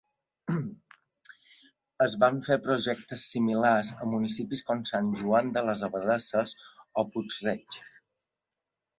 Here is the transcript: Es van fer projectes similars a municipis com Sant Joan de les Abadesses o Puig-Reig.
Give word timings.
Es 2.05 2.13
van 2.23 2.39
fer 2.47 2.55
projectes 2.67 3.25
similars 3.33 3.91
a 4.05 4.09
municipis 4.13 4.63
com 4.69 4.81
Sant 4.91 5.11
Joan 5.19 5.51
de 5.57 5.63
les 5.67 5.83
Abadesses 5.89 6.55
o 7.03 7.05
Puig-Reig. 7.13 7.79